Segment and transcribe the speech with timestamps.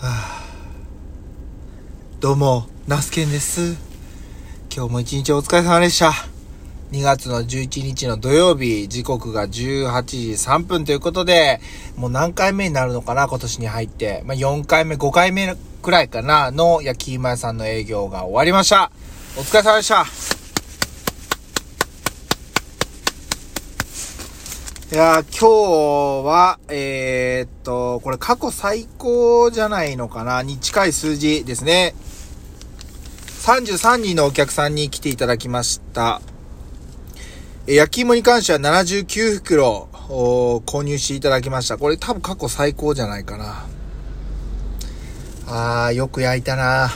[2.20, 3.76] どうも、ナスケンです。
[4.74, 6.14] 今日も一日お疲れ様でした。
[6.92, 11.60] 2月の11日の土曜日、時刻が18時3分ということで、
[11.96, 14.22] もう何回目になるのかな、今年に入って。
[14.24, 18.90] まあ、4回目、5回目くらいかな、の焼き芋屋さんの営業が終わりました。
[19.36, 20.39] お疲れ様でした。
[24.92, 25.46] いや、今日
[26.26, 30.42] は、えー、っと、これ過去最高じゃないのかな？
[30.42, 31.94] に近い数字ですね。
[33.44, 36.20] 33人のお客さんに来ていただきました。
[37.68, 41.78] え焼き芋に関しては79袋お購入していただきました。
[41.78, 43.66] これ多分過去最高じゃないかな。
[45.46, 46.90] あー、よく焼いたな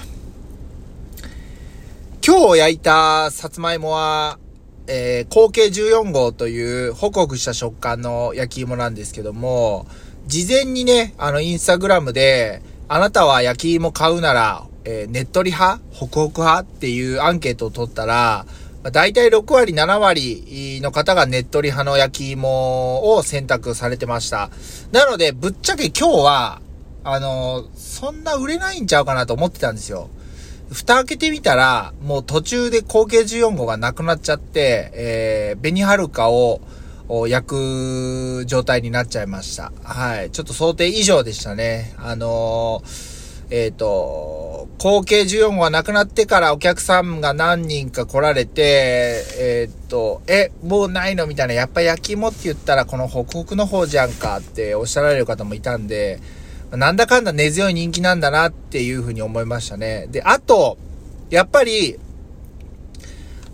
[2.26, 4.40] 今日焼いたさつまいもは、
[4.86, 9.86] えー、口径14号というホクホクした食感の焼き芋なんですけども、
[10.26, 18.44] 事前にね、あの、インスタグラムで、あなたは焼き芋買うなら、えー、ねっとり派ホクホク派っていうアンケートを取ったら、
[18.82, 24.50] まあ、大体6割、7割の方がねっとり派の焼き芋を選択されてました。
[24.92, 26.60] なので、ぶっちゃけ今日は、
[27.06, 30.08] あのそんな売れないんちゃうかなと思ってたんですよ。
[30.74, 36.60] 蓋開けてみたら、もう途中で口径14号がなくなっちゃって、えー、紅はるかを
[37.28, 39.72] 焼く状態になっちゃいました。
[39.84, 40.30] はい。
[40.30, 41.94] ちょっと想定以上でしたね。
[41.98, 43.14] あのー
[43.50, 56.20] えっ、と、口径14号がなくなってからお客さんが何人か来られて、えっ、と、え、もうないのみたいな、やっぱ焼き芋って言ったらこのホクホクの方じゃんかっておっしゃられる方もいたんで、
[56.76, 60.06] なんだかんだ根強い人気なんだなっていうふうに思いましたね。
[60.10, 60.78] で、あと、
[61.30, 61.98] やっぱり、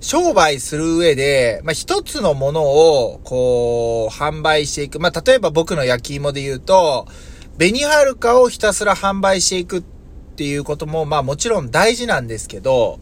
[0.01, 4.99] 商売する上で、まあ、一つのものを、こう、販売していく。
[4.99, 7.07] まあ、例えば僕の焼き芋で言うと、
[7.59, 9.83] 紅はるかをひたすら販売していくっ
[10.37, 12.99] ていうことも、まあ、もちろん大事なんですけど、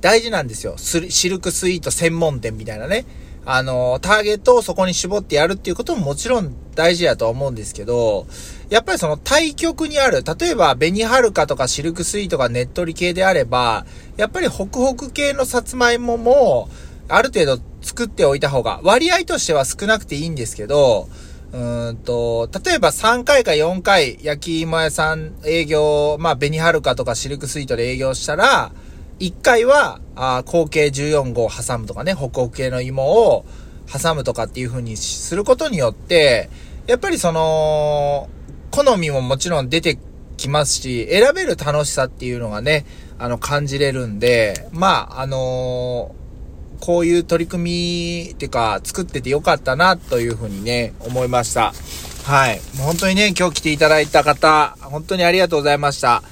[0.00, 0.76] 大事なんですよ。
[0.78, 3.04] シルクスイート専門店みたいなね。
[3.44, 8.26] あの、ターゲットをそこに絞ってやるっていうことももちろん大事だと思うんですけど、
[8.68, 16.68] やっぱりその対極にある、例えば紅はるかとかシルクスイートがねっとり系であれば、やっぱりホクホク系のさつまいもも、
[17.08, 21.08] ある程度作っておいた方が、割合としては少なくていいんですけど、
[21.52, 28.72] うんと、例えば3回か4回焼き芋屋さん営業、まあ紅はるかとかシルクスイートで営業したら、
[29.20, 33.44] 1回は、あ口径14号を挟むとかね、ホクホク系の芋を
[33.90, 36.50] 挟むとかっていう風にすることによって、
[36.86, 38.28] やっぱりその、
[38.70, 39.98] 好みももちろん出て
[40.36, 42.86] きますし、選べる楽しさっていうのがね、
[43.18, 46.18] あの、感じれるんで、まあ、あのー
[46.80, 51.72] こういう取り組みっていうか、作っててよかったな、というふうにね、思いました。
[52.24, 52.60] はい。
[52.76, 56.22] もう本当にね、今日来ていただいた方、本当にありがとうございました。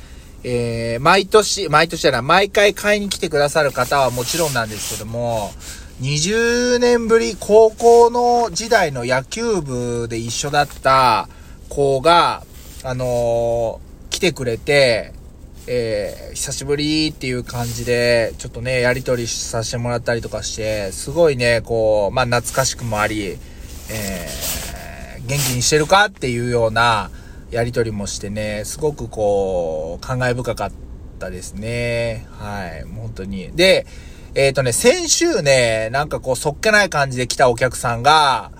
[0.48, 5.50] えー、毎年、毎年じゃない、毎回買いに来てくださる方はもちろんなんですけども、
[6.00, 11.28] 20年ぶり高校の時代の野球部で一緒だった
[11.68, 12.44] 子が、
[12.84, 15.12] あのー来てくれて、
[15.66, 23.36] えー久しぶりっていう感じで、ちょっとね、やりとりさせてもらったりとかして、すごいね、こう、まあ、懐かしくもあり、
[23.90, 24.56] えー
[25.26, 27.10] 元気にしてるかっていうような
[27.50, 30.72] やりとりもしてね、すごくこう、感慨深かっ
[31.18, 32.26] たですね。
[32.32, 33.52] はい、本当に。
[33.54, 33.86] で、
[34.34, 38.50] えっ、とね、先週ね、なんかこう、そっけない感じで来たお客さんが、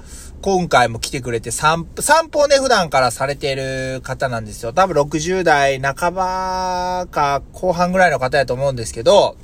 [0.41, 4.73] 今回も来てくれて散歩、散歩をね、普段からされている方なんですよ。
[4.73, 9.37] 多分60代半ばか後半ぐらいの方やと思うんですけど、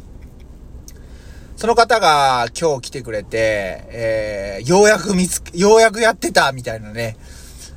[1.56, 7.16] その方が今日来てくれて、えー、ようやく見つけ、ようやくやってたみたいなね。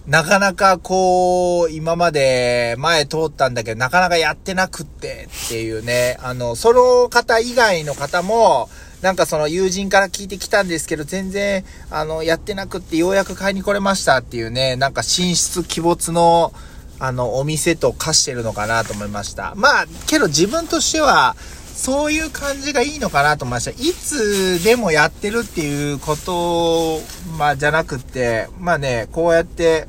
[0.08, 8.70] なかなかこう、今まで前通ったんだけど、なかなかやってなくってっていうね、あの、その方以外の方も、
[9.02, 16.54] なんかその友人から聞いてきたんですけど、全然、あの、やってなくってようやく買いに来れましたっていうね、なんか神出鬼没の、
[17.00, 19.54] あの、お店と化してるのかなと思いました。
[19.56, 21.36] まあ、けど自分としては、
[21.76, 23.72] そういう感じがいいのかなと思いました。
[23.72, 27.02] いつでもやってるっていうこと、
[27.38, 29.88] まあ、じゃなくって、まあね、こうやって、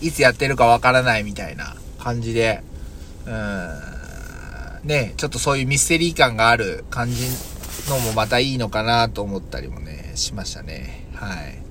[0.00, 2.62] いつやってるかわからないみたいな感じで、
[3.26, 7.24] うん、ね、ちょっとそういうミステリー感がある感じ
[7.88, 11.06] のもまたいいのかなと思ったりもね、しましたね。
[11.14, 11.62] はい。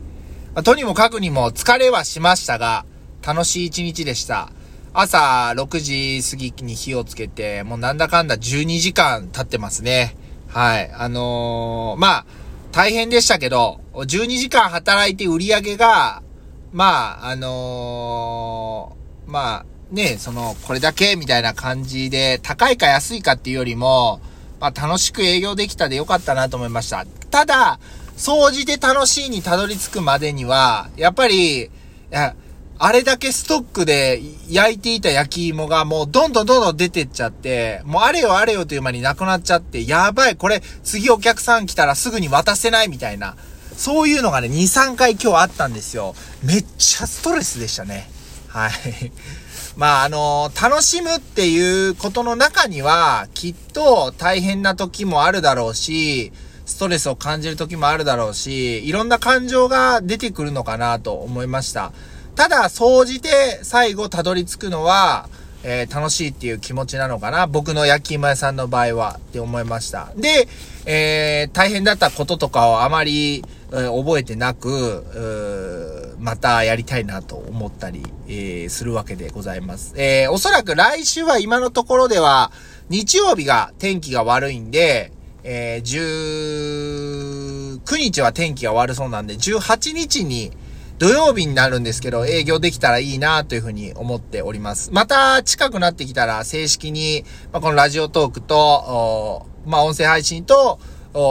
[0.54, 2.86] まあとにもかくにも疲れはしましたが、
[3.26, 4.52] 楽しい一日でした。
[5.00, 10.18] 朝6時過ぎに火をつけて、もうなんだかんだ12時間経ってますね。
[10.48, 10.92] はい。
[10.92, 12.26] あのーまあ、
[12.72, 16.24] 大変でしたけど、12時間働いて売り上げが、
[16.72, 24.20] まあ、あのーまあ、ね、その、これだけみたいな感じで、高いか安いかっていうよりも、
[24.60, 27.06] まあ楽しく営業できたでよかったなと思いました。
[27.30, 27.80] ただ、
[28.16, 31.70] 掃除で楽しいにたどり着くまでには、やっぱり、い
[32.10, 32.36] や、
[32.80, 43.36] あれだけストックで焼いていた焼き芋がもうどんどんどんどん出てっちゃって、もうあれよあれよという間になくなっちゃって、やばい、これ次お客さん来たらすぐに渡せないみたいな、
[43.76, 46.14] そういうのがね、2、3回今日あったんですよ。
[46.44, 48.10] めっちゃストレスでしたね。
[48.48, 48.72] はい。
[49.76, 56.32] まあ、あの、楽しむっていうことの中には、きっと大変な時もあるだろうし、
[56.66, 61.92] ストレスを感じる時もあるだろうし、いろんな感情が出てくるのかなと思いました。
[62.38, 65.28] ただ、総じて最後たどり着くのは、
[65.64, 67.48] えー、楽しいっていう気持ちなのかな。
[67.48, 70.14] 僕の焼き芋屋さんの場合はって思いました。
[70.16, 70.48] で、
[70.86, 79.96] えー、大変だったこととかをあまり、えー、覚えてなく、またやりたいなと思ったり、えー、するわけでございます。
[79.98, 82.52] えー、おそらく来週は今のところでは、
[82.90, 85.12] 日曜日が天気が悪いんで、
[85.44, 90.52] えー、19日は天気が悪そうなんで、18日に、
[91.00, 94.90] 土曜日になるんですけど、営業できたらいいなというふうに思っております。
[94.92, 100.80] また近くなってきたら正式に、まあ、このラジオトークと、まあ、音声配信と、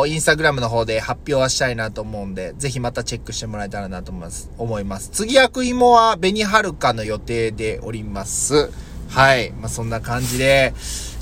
[0.06, 4.50] インスタグラムの方で発表はしたいなと思うんで、ぜひまたチェックしてもらえたらなと思います。
[4.56, 5.10] 思います。
[5.12, 8.70] 次焼く芋は紅はるかの予定でおります。
[9.08, 9.50] はい。
[9.52, 10.74] まあ、そんな感じで、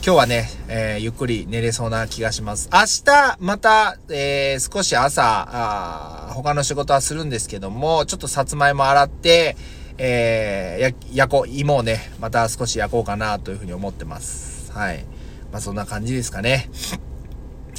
[0.07, 2.69] 今日はね、えー、ゆっくり寝れそうな気がします。
[2.71, 9.57] 明日、また、えー、少し朝、あ他の仕事はするんですけども、ちょっとさつまいも洗って、
[9.97, 10.93] えー、や、
[11.25, 14.71] 焼こう、芋をね、また少し焼こうかなというふうに思ってます。
[14.73, 15.07] はい。
[15.51, 16.69] まあ、そんな感じですかね。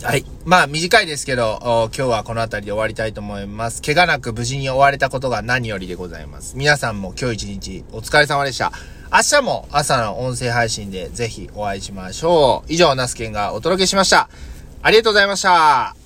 [0.04, 0.26] はい。
[0.46, 3.82] まあ、短いですけど、今日はこの辺りで終わりたいと思います。
[3.82, 6.56] 怪我なく無事に終われたことが何よりでございます。
[6.58, 8.72] 皆さんも今日一日お疲れ様でした。
[9.12, 12.74] 明日も朝の音声配信でぜひお会いしましょう。
[12.74, 14.30] 以上、ナスケンがお届けしました。
[14.82, 16.05] ありがとうございました。